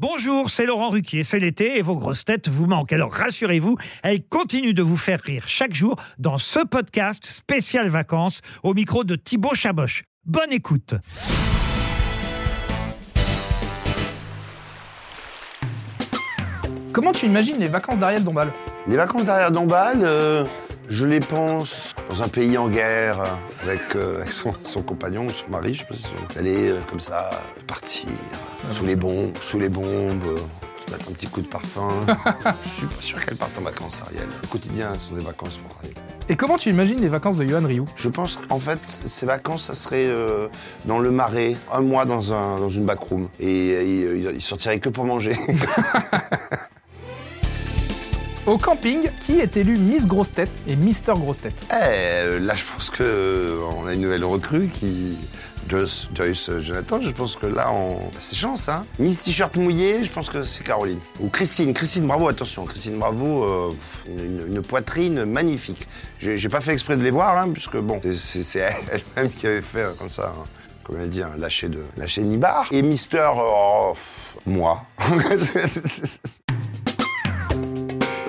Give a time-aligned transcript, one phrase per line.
[0.00, 2.92] Bonjour, c'est Laurent Ruquier, c'est l'été et vos grosses têtes vous manquent.
[2.92, 8.40] Alors rassurez-vous, elles continuent de vous faire rire chaque jour dans ce podcast spécial vacances
[8.62, 10.04] au micro de Thibaut Chaboch.
[10.24, 10.94] Bonne écoute.
[16.92, 18.52] Comment tu imagines les vacances d'Ariel Dombal?
[18.86, 20.44] Les vacances derrière Dombal, euh,
[20.88, 23.22] je les pense dans un pays en guerre,
[23.62, 27.00] avec, euh, avec son, son compagnon, son mari, je sais pas si aller euh, comme
[27.00, 27.30] ça,
[27.66, 28.08] partir,
[28.70, 30.38] sous les bombes, sous les bombes, euh,
[30.86, 31.88] se mettre un petit coup de parfum.
[32.64, 34.28] je suis pas sûr qu'elle parte en vacances, Ariel.
[34.42, 35.94] Le quotidien, ce sont des vacances pour Ariel.
[36.30, 37.86] Et comment tu imagines les vacances de Johan Rioux?
[37.94, 40.08] Je pense qu'en fait, ces vacances, ça serait
[40.84, 43.28] dans le marais, un mois dans, un, dans une backroom.
[43.40, 45.32] Et il, il sortirait que pour manger.
[48.48, 52.64] Au camping, qui est élu Miss Grosse Tête et Mister Grosse Tête Eh, là, je
[52.64, 55.16] pense que euh, on a une nouvelle recrue qui.
[55.68, 57.98] Joyce, Joyce Jonathan, je pense que là, on...
[58.18, 58.86] c'est chance, hein.
[58.98, 60.98] Miss T-shirt mouillé, je pense que c'est Caroline.
[61.20, 63.70] Ou Christine, Christine Bravo, attention, Christine Bravo, euh,
[64.08, 65.86] une, une poitrine magnifique.
[66.18, 69.82] J'ai pas fait exprès de les voir, hein, puisque bon, c'est- elle-même qui avait fait
[69.82, 70.44] euh, comme ça, hein,
[70.84, 72.66] comme elle dit, un lâcher de, lâcher nibar.
[72.70, 73.92] Et Mister, euh, oh,
[74.46, 74.82] moi.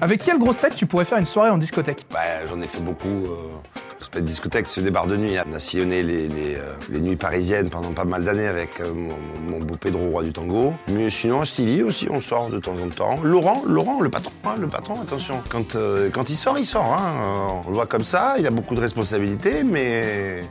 [0.00, 2.06] Avec quelle grosse tête tu pourrais faire une soirée en discothèque?
[2.12, 3.08] Bah, j'en ai fait beaucoup.
[3.08, 3.50] Euh,
[3.98, 5.36] c'est pas de discothèque, c'est des bars de nuit.
[5.50, 8.92] On a sillonné les, les, euh, les nuits parisiennes pendant pas mal d'années avec euh,
[8.92, 9.14] mon,
[9.50, 10.74] mon beau Pedro, roi du tango.
[10.88, 13.20] Mais sinon, Stevie aussi, on sort de temps en temps.
[13.22, 15.42] Laurent, Laurent, le patron, hein, le patron, attention.
[15.48, 16.92] Quand, euh, quand il sort, il sort.
[16.92, 17.62] Hein.
[17.66, 20.44] On le voit comme ça, il a beaucoup de responsabilités, mais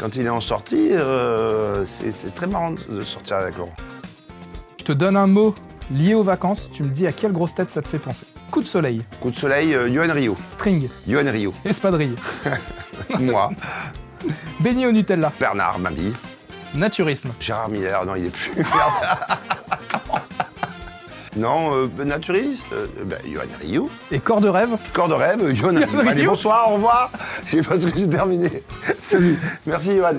[0.00, 3.76] quand il est en sortie, euh, c'est c'est très marrant de sortir avec Laurent.
[4.78, 5.54] Je te donne un mot
[5.90, 8.26] lié aux vacances, tu me dis à quelle grosse tête ça te fait penser.
[8.50, 10.36] Coup de soleil, Coup de soleil, euh, Johan Rio.
[10.46, 11.52] string, Johan Rio.
[11.64, 12.14] espadrille,
[13.18, 13.50] Moi,
[14.60, 16.14] beignet au Nutella, Bernard Mabie.
[16.74, 18.52] naturisme, Gérard Miller, non, il est plus.
[21.36, 22.86] Non, euh, naturiste, euh,
[23.24, 23.88] Johan Rioux.
[24.10, 24.76] et corps de rêve.
[24.92, 25.74] Corps de rêve, Johan.
[25.76, 26.08] Rioux.
[26.08, 27.12] Allez, bonsoir, au revoir.
[27.44, 28.64] Je sais pas ce que j'ai terminé.
[28.98, 29.38] Salut.
[29.64, 30.14] Merci, Johan.